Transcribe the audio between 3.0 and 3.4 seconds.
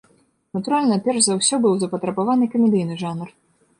жанр.